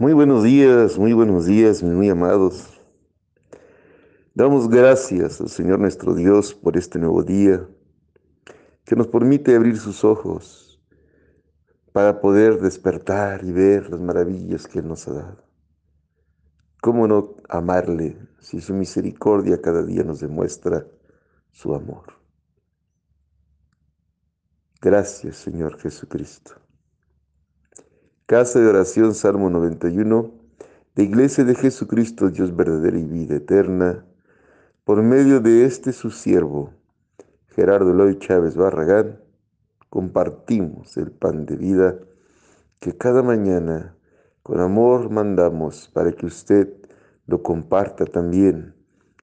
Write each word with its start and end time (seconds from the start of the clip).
Muy 0.00 0.14
buenos 0.14 0.44
días, 0.44 0.98
muy 0.98 1.12
buenos 1.12 1.44
días, 1.44 1.82
mis 1.82 1.92
muy 1.92 2.08
amados. 2.08 2.80
Damos 4.32 4.66
gracias 4.70 5.42
al 5.42 5.50
Señor 5.50 5.78
nuestro 5.78 6.14
Dios 6.14 6.54
por 6.54 6.78
este 6.78 6.98
nuevo 6.98 7.22
día 7.22 7.68
que 8.86 8.96
nos 8.96 9.08
permite 9.08 9.54
abrir 9.54 9.76
sus 9.76 10.02
ojos 10.02 10.80
para 11.92 12.18
poder 12.18 12.62
despertar 12.62 13.44
y 13.44 13.52
ver 13.52 13.90
las 13.90 14.00
maravillas 14.00 14.66
que 14.66 14.78
Él 14.78 14.88
nos 14.88 15.06
ha 15.06 15.12
dado. 15.12 15.44
¿Cómo 16.80 17.06
no 17.06 17.36
amarle 17.50 18.16
si 18.38 18.62
su 18.62 18.72
misericordia 18.72 19.60
cada 19.60 19.82
día 19.82 20.02
nos 20.02 20.20
demuestra 20.20 20.86
su 21.50 21.74
amor? 21.74 22.14
Gracias, 24.80 25.36
Señor 25.36 25.78
Jesucristo. 25.78 26.59
Casa 28.30 28.60
de 28.60 28.68
oración, 28.68 29.12
Salmo 29.14 29.50
91, 29.50 30.30
de 30.94 31.02
Iglesia 31.02 31.42
de 31.42 31.56
Jesucristo, 31.56 32.30
Dios 32.30 32.54
verdadero 32.54 32.96
y 32.96 33.02
vida 33.02 33.34
eterna, 33.34 34.04
por 34.84 35.02
medio 35.02 35.40
de 35.40 35.64
este 35.64 35.92
su 35.92 36.12
siervo, 36.12 36.72
Gerardo 37.48 37.90
Eloy 37.90 38.20
Chávez 38.20 38.54
Barragán, 38.54 39.18
compartimos 39.88 40.96
el 40.96 41.10
pan 41.10 41.44
de 41.44 41.56
vida 41.56 41.98
que 42.78 42.96
cada 42.96 43.24
mañana 43.24 43.96
con 44.44 44.60
amor 44.60 45.10
mandamos 45.10 45.90
para 45.92 46.12
que 46.12 46.26
usted 46.26 46.72
lo 47.26 47.42
comparta 47.42 48.04
también 48.04 48.76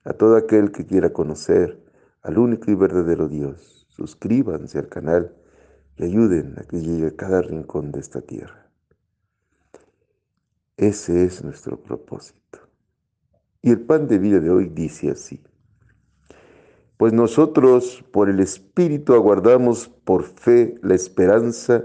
a 0.04 0.12
todo 0.12 0.36
aquel 0.36 0.74
que 0.74 0.86
quiera 0.86 1.14
conocer 1.14 1.82
al 2.24 2.38
único 2.38 2.70
y 2.72 2.76
verdadero 2.76 3.30
Dios. 3.30 3.88
Suscríbanse 3.88 4.80
al 4.80 4.90
canal 4.90 5.34
y 5.96 6.04
ayuden 6.04 6.56
a 6.58 6.64
que 6.64 6.82
llegue 6.82 7.08
a 7.08 7.16
cada 7.16 7.42
rincón 7.42 7.94
de 7.94 8.02
esta 8.02 8.20
tierra. 8.20 8.67
Ese 10.78 11.26
es 11.26 11.44
nuestro 11.44 11.82
propósito. 11.82 12.60
Y 13.64 13.72
el 13.72 13.82
pan 13.82 14.08
de 14.08 14.20
vida 14.20 14.40
de 14.40 14.52
hoy 14.52 14.70
dice 14.70 15.10
así. 15.10 15.44
Pues 16.98 17.14
nosotros 17.14 18.04
por 18.12 18.30
el 18.30 18.40
Espíritu 18.40 19.14
aguardamos 19.14 19.90
por 19.90 20.24
fe 20.24 20.80
la 20.84 20.94
esperanza 20.94 21.84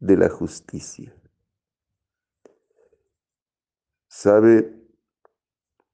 de 0.00 0.16
la 0.16 0.28
justicia. 0.28 1.14
¿Sabe? 4.08 4.84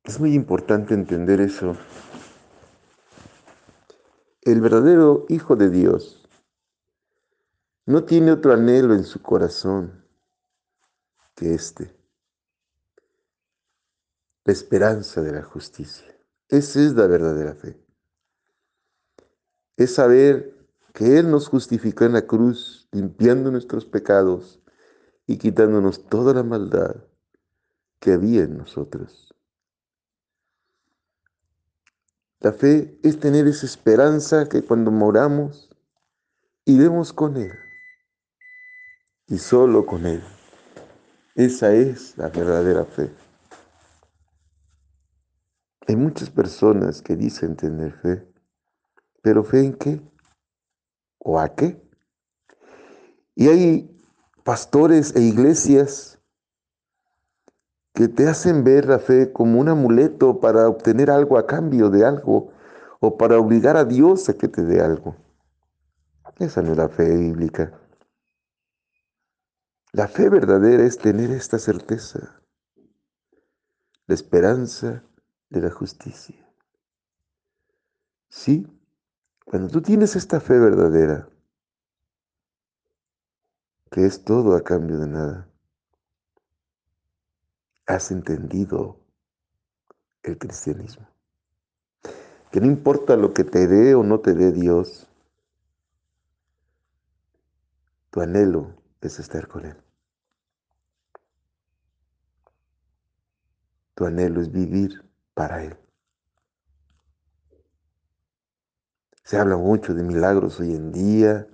Es 0.05 0.19
muy 0.19 0.35
importante 0.35 0.95
entender 0.95 1.43
eso. 1.43 1.77
El 4.41 4.63
verdadero 4.63 5.27
Hijo 5.29 5.57
de 5.57 5.69
Dios 5.69 6.27
no 7.85 8.05
tiene 8.05 8.33
otro 8.33 8.55
anhelo 8.55 8.95
en 8.95 9.05
su 9.05 9.21
corazón 9.21 10.07
que 11.35 11.55
este 11.55 12.00
la 14.51 14.55
esperanza 14.55 15.23
de 15.23 15.31
la 15.31 15.45
justicia. 15.45 16.13
Esa 16.49 16.81
es 16.81 16.95
la 16.95 17.07
verdadera 17.07 17.55
fe. 17.55 17.81
Es 19.77 19.95
saber 19.95 20.67
que 20.93 21.19
Él 21.19 21.31
nos 21.31 21.47
justificó 21.47 22.05
en 22.05 22.15
la 22.15 22.27
cruz, 22.27 22.89
limpiando 22.91 23.53
nuestros 23.53 23.87
pecados 23.87 24.61
y 25.29 25.39
quitándonos 25.39 26.05
toda 26.09 26.35
la 26.35 26.43
maldad 26.43 26.97
que 28.01 28.11
había 28.13 28.43
en 28.43 28.59
nosotros. 28.59 29.33
La 32.41 32.53
fe 32.53 32.99
es 33.05 33.21
tener 33.21 33.47
esa 33.47 33.67
esperanza 33.67 34.49
que 34.49 34.65
cuando 34.65 34.91
moramos, 34.91 35.71
iremos 36.65 37.13
con 37.13 37.37
Él. 37.37 37.53
Y 39.29 39.39
solo 39.39 39.87
con 39.87 40.07
Él. 40.07 40.25
Esa 41.37 41.73
es 41.73 42.19
la 42.19 42.31
verdadera 42.31 42.85
fe. 42.85 43.13
Hay 45.91 45.97
muchas 45.97 46.31
personas 46.31 47.03
que 47.03 47.17
dicen 47.17 47.57
tener 47.57 47.93
fe, 47.95 48.25
pero 49.23 49.43
fe 49.43 49.65
en 49.65 49.73
qué? 49.73 50.01
¿O 51.19 51.41
a 51.41 51.49
qué? 51.57 51.83
Y 53.35 53.49
hay 53.49 54.01
pastores 54.45 55.17
e 55.17 55.21
iglesias 55.23 56.21
que 57.93 58.07
te 58.07 58.29
hacen 58.29 58.63
ver 58.63 58.87
la 58.87 59.01
fe 59.01 59.33
como 59.33 59.59
un 59.59 59.69
amuleto 59.69 60.39
para 60.39 60.69
obtener 60.69 61.11
algo 61.11 61.37
a 61.37 61.49
cambio 61.49 61.91
de 61.91 62.05
algo 62.05 62.53
o 63.01 63.19
para 63.19 63.41
obligar 63.41 63.77
a 63.77 63.85
Dios 63.85 64.29
a 64.29 64.35
que 64.35 64.47
te 64.47 64.63
dé 64.63 64.81
algo. 64.81 65.17
Esa 66.39 66.63
no 66.63 66.71
es 66.71 66.79
la 66.79 66.89
fe 66.89 67.17
bíblica. 67.17 67.73
La 69.91 70.07
fe 70.07 70.29
verdadera 70.29 70.85
es 70.85 70.99
tener 70.99 71.33
esta 71.33 71.59
certeza, 71.59 72.41
la 74.07 74.15
esperanza 74.15 75.03
de 75.51 75.61
la 75.61 75.71
justicia. 75.71 76.49
Sí, 78.29 78.67
cuando 79.45 79.69
tú 79.69 79.83
tienes 79.83 80.15
esta 80.17 80.41
fe 80.41 80.59
verdadera, 80.59 81.29
que 83.91 84.07
es 84.07 84.25
todo 84.25 84.55
a 84.55 84.63
cambio 84.63 84.99
de 84.99 85.09
nada, 85.09 85.49
has 87.87 88.13
entendido 88.13 89.01
el 90.23 90.39
cristianismo. 90.39 91.09
Que 92.53 92.61
no 92.61 92.67
importa 92.67 93.17
lo 93.17 93.35
que 93.35 93.43
te 93.43 93.67
dé 93.67 93.97
o 93.97 94.05
no 94.05 94.21
te 94.21 94.35
dé 94.35 94.53
Dios, 94.53 95.09
tu 98.11 98.21
anhelo 98.21 98.75
es 99.01 99.19
estar 99.19 99.49
con 99.49 99.65
Él. 99.67 99.77
Tu 103.95 104.05
anhelo 104.05 104.41
es 104.41 104.53
vivir 104.53 105.10
para 105.41 105.65
Él. 105.65 105.75
Se 109.25 109.39
habla 109.39 109.57
mucho 109.57 109.95
de 109.95 110.03
milagros 110.03 110.61
hoy 110.61 110.75
en 110.75 110.93
día. 110.93 111.49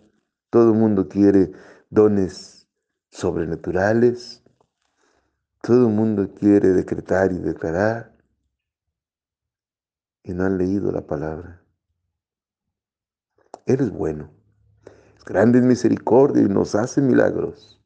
Todo 0.51 0.73
el 0.73 0.77
mundo 0.77 1.09
quiere 1.09 1.53
dones 1.89 2.67
sobrenaturales. 3.13 4.43
Todo 5.63 5.87
el 5.87 5.95
mundo 5.95 6.35
quiere 6.35 6.71
decretar 6.71 7.31
y 7.31 7.39
declarar. 7.39 8.13
Y 10.25 10.33
no 10.33 10.43
han 10.43 10.59
leído 10.59 10.91
la 10.91 11.07
palabra. 11.07 11.63
Él 13.67 13.83
es 13.83 13.93
bueno. 13.93 14.33
Es 15.17 15.25
grande 15.25 15.61
en 15.61 15.69
misericordia 15.69 16.43
y 16.43 16.49
nos 16.49 16.75
hace 16.75 17.01
milagros. 17.01 17.81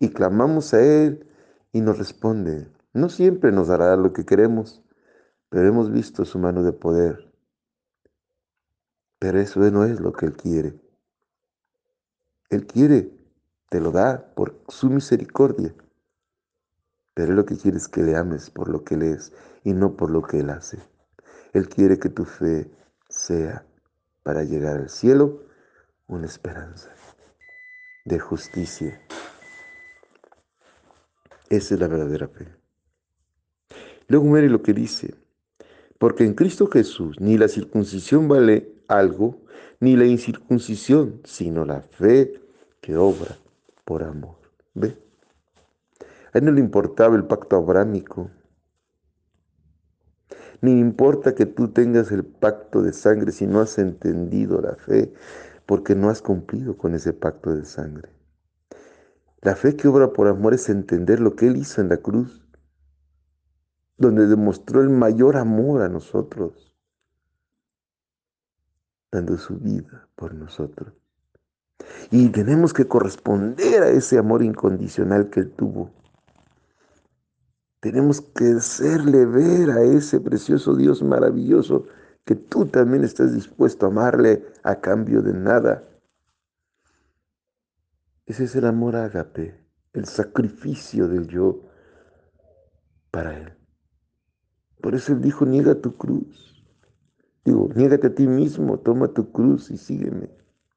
Y 0.00 0.08
clamamos 0.08 0.74
a 0.74 0.82
Él 0.82 1.24
y 1.70 1.82
nos 1.82 1.98
responde. 1.98 2.66
No 2.92 3.08
siempre 3.08 3.52
nos 3.52 3.68
dará 3.68 3.94
lo 3.94 4.12
que 4.12 4.24
queremos, 4.24 4.82
pero 5.50 5.68
hemos 5.68 5.90
visto 5.90 6.24
su 6.24 6.38
mano 6.38 6.62
de 6.62 6.72
poder. 6.72 7.30
Pero 9.18 9.38
eso 9.38 9.60
no 9.70 9.84
es 9.84 10.00
lo 10.00 10.12
que 10.12 10.26
Él 10.26 10.36
quiere. 10.36 10.80
Él 12.48 12.66
quiere, 12.66 13.12
te 13.68 13.80
lo 13.80 13.90
da 13.90 14.32
por 14.34 14.62
su 14.68 14.88
misericordia. 14.88 15.74
Pero 17.14 17.34
lo 17.34 17.44
que 17.44 17.56
quiere 17.56 17.76
es 17.76 17.88
que 17.88 18.02
le 18.02 18.16
ames 18.16 18.48
por 18.48 18.68
lo 18.68 18.82
que 18.84 18.94
Él 18.94 19.02
es 19.02 19.32
y 19.62 19.74
no 19.74 19.96
por 19.96 20.10
lo 20.10 20.22
que 20.22 20.40
Él 20.40 20.50
hace. 20.50 20.78
Él 21.52 21.68
quiere 21.68 21.98
que 21.98 22.08
tu 22.08 22.24
fe 22.24 22.70
sea 23.08 23.66
para 24.22 24.44
llegar 24.44 24.76
al 24.76 24.88
cielo 24.88 25.42
una 26.06 26.26
esperanza 26.26 26.90
de 28.04 28.18
justicia. 28.18 29.00
Esa 31.48 31.74
es 31.74 31.80
la 31.80 31.88
verdadera 31.88 32.28
fe. 32.28 32.46
Luego 34.06 34.24
muere 34.26 34.48
lo 34.48 34.62
que 34.62 34.72
dice, 34.72 35.14
porque 36.00 36.24
en 36.24 36.32
Cristo 36.32 36.66
Jesús 36.66 37.20
ni 37.20 37.36
la 37.36 37.46
circuncisión 37.46 38.26
vale 38.26 38.72
algo, 38.88 39.42
ni 39.80 39.96
la 39.96 40.06
incircuncisión, 40.06 41.20
sino 41.24 41.66
la 41.66 41.82
fe 41.82 42.40
que 42.80 42.96
obra 42.96 43.36
por 43.84 44.02
amor. 44.02 44.36
¿Ve? 44.72 44.96
A 46.32 46.38
él 46.38 46.46
no 46.46 46.52
le 46.52 46.60
importaba 46.60 47.16
el 47.16 47.26
pacto 47.26 47.56
abrámico, 47.56 48.30
ni 50.62 50.80
importa 50.80 51.34
que 51.34 51.44
tú 51.44 51.68
tengas 51.68 52.10
el 52.12 52.24
pacto 52.24 52.80
de 52.80 52.94
sangre 52.94 53.30
si 53.30 53.46
no 53.46 53.60
has 53.60 53.78
entendido 53.78 54.58
la 54.62 54.76
fe, 54.76 55.12
porque 55.66 55.94
no 55.94 56.08
has 56.08 56.22
cumplido 56.22 56.78
con 56.78 56.94
ese 56.94 57.12
pacto 57.12 57.54
de 57.54 57.66
sangre. 57.66 58.08
La 59.42 59.54
fe 59.54 59.76
que 59.76 59.86
obra 59.86 60.14
por 60.14 60.28
amor 60.28 60.54
es 60.54 60.70
entender 60.70 61.20
lo 61.20 61.36
que 61.36 61.46
Él 61.46 61.58
hizo 61.58 61.82
en 61.82 61.90
la 61.90 61.98
cruz 61.98 62.42
donde 64.00 64.26
demostró 64.26 64.80
el 64.80 64.88
mayor 64.88 65.36
amor 65.36 65.82
a 65.82 65.88
nosotros, 65.90 66.74
dando 69.12 69.36
su 69.36 69.58
vida 69.58 70.08
por 70.16 70.34
nosotros. 70.34 70.94
Y 72.10 72.30
tenemos 72.30 72.72
que 72.72 72.86
corresponder 72.86 73.82
a 73.82 73.88
ese 73.90 74.16
amor 74.16 74.42
incondicional 74.42 75.28
que 75.28 75.40
Él 75.40 75.50
tuvo. 75.50 75.90
Tenemos 77.80 78.22
que 78.22 78.52
hacerle 78.52 79.26
ver 79.26 79.70
a 79.70 79.82
ese 79.82 80.18
precioso 80.18 80.74
Dios 80.74 81.02
maravilloso 81.02 81.84
que 82.24 82.36
tú 82.36 82.66
también 82.66 83.04
estás 83.04 83.34
dispuesto 83.34 83.84
a 83.84 83.90
amarle 83.90 84.46
a 84.62 84.80
cambio 84.80 85.20
de 85.20 85.34
nada. 85.34 85.84
Ese 88.24 88.44
es 88.44 88.56
el 88.56 88.64
amor 88.64 88.96
ágape, 88.96 89.62
el 89.92 90.06
sacrificio 90.06 91.06
del 91.06 91.26
yo 91.26 91.60
para 93.10 93.36
Él. 93.36 93.59
Por 94.80 94.94
eso 94.94 95.12
Él 95.12 95.20
dijo, 95.20 95.46
niega 95.46 95.74
tu 95.74 95.96
cruz. 95.96 96.64
Digo, 97.44 97.68
niégate 97.74 98.08
a 98.08 98.14
ti 98.14 98.26
mismo, 98.26 98.78
toma 98.78 99.08
tu 99.08 99.32
cruz 99.32 99.70
y 99.70 99.76
sígueme. 99.76 100.30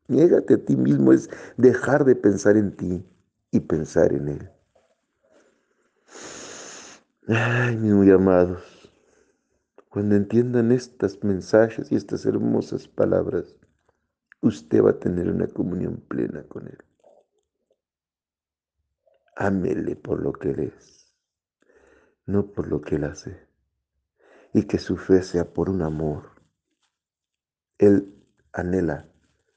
Niégate 0.07 0.55
a 0.55 0.65
ti 0.65 0.75
mismo 0.75 1.13
es 1.13 1.29
dejar 1.57 2.05
de 2.05 2.15
pensar 2.15 2.57
en 2.57 2.75
ti 2.75 3.05
y 3.51 3.59
pensar 3.61 4.13
en 4.13 4.27
Él. 4.29 4.49
Ay, 7.27 7.77
mis 7.77 7.93
muy 7.93 8.11
amados, 8.11 8.91
cuando 9.87 10.15
entiendan 10.15 10.71
estos 10.71 11.23
mensajes 11.23 11.91
y 11.91 11.95
estas 11.95 12.25
hermosas 12.25 12.87
palabras, 12.87 13.55
usted 14.41 14.83
va 14.83 14.89
a 14.89 14.99
tener 14.99 15.29
una 15.29 15.47
comunión 15.47 16.03
plena 16.07 16.43
con 16.43 16.67
Él. 16.67 16.77
Ámele 19.37 19.95
por 19.95 20.21
lo 20.21 20.33
que 20.33 20.49
Él 20.51 20.59
es, 20.59 21.15
no 22.25 22.47
por 22.47 22.67
lo 22.67 22.81
que 22.81 22.95
Él 22.95 23.05
hace. 23.05 23.52
Y 24.53 24.65
que 24.67 24.77
su 24.77 24.97
fe 24.97 25.23
sea 25.23 25.51
por 25.51 25.69
un 25.69 25.81
amor. 25.81 26.41
Él 27.79 28.23
anhela 28.51 29.09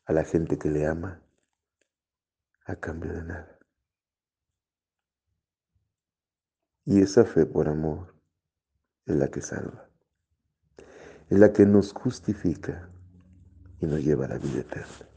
a 0.06 0.12
la 0.12 0.25
gente 0.25 0.58
que 0.58 0.70
le 0.70 0.87
ama 0.87 1.22
a 2.64 2.76
cambio 2.76 3.12
de 3.12 3.22
nada. 3.22 3.58
Y 6.84 7.02
esa 7.02 7.25
fe 7.25 7.46
por 7.46 7.69
amor 7.69 8.14
es 9.04 9.16
la 9.16 9.28
que 9.28 9.40
salva, 9.40 9.90
es 11.28 11.38
la 11.38 11.52
que 11.52 11.66
nos 11.66 11.93
justifica 11.93 12.88
y 13.81 13.87
nos 13.87 14.02
lleva 14.02 14.25
a 14.26 14.28
la 14.28 14.38
vida 14.38 14.60
eterna. 14.60 15.08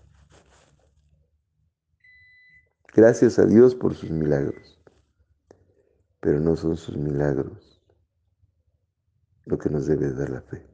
Gracias 2.94 3.40
a 3.40 3.46
Dios 3.46 3.76
por 3.76 3.96
sus 3.96 4.10
milagros, 4.10 4.82
pero 6.20 6.40
no 6.40 6.56
son 6.56 6.76
sus 6.76 6.98
milagros 6.98 7.79
lo 9.46 9.58
que 9.58 9.70
nos 9.70 9.88
debe 9.88 10.12
dar 10.12 10.30
la 10.30 10.42
fe. 10.42 10.66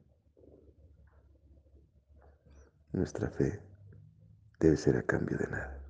Nuestra 2.92 3.30
fe 3.30 3.62
debe 4.60 4.78
ser 4.78 4.98
a 4.98 5.04
cambio 5.04 5.38
de 5.38 5.48
nada. 5.48 5.82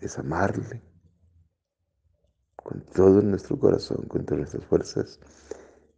Es 0.00 0.18
amarle 0.18 0.82
con 2.56 2.82
todo 2.82 3.22
nuestro 3.22 3.58
corazón, 3.58 4.06
con 4.08 4.24
todas 4.24 4.40
nuestras 4.40 4.64
fuerzas, 4.64 5.20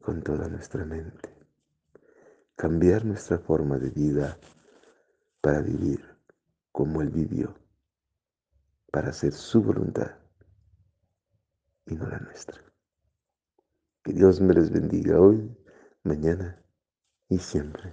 con 0.01 0.23
toda 0.23 0.49
nuestra 0.49 0.85
mente. 0.85 1.35
Cambiar 2.57 3.05
nuestra 3.05 3.39
forma 3.39 3.79
de 3.79 3.91
vida 3.91 4.39
para 5.41 5.61
vivir 5.61 6.05
como 6.73 7.03
Él 7.03 7.11
vivió, 7.11 7.55
para 8.93 9.11
hacer 9.11 9.33
su 9.33 9.63
voluntad 9.63 10.13
y 11.87 11.95
no 11.95 12.07
la 12.07 12.19
nuestra. 12.19 12.63
Que 14.09 14.15
Dios 14.15 14.41
me 14.41 14.55
les 14.55 14.71
bendiga 14.71 15.21
hoy, 15.21 15.55
mañana 16.03 16.65
y 17.29 17.37
siempre. 17.37 17.93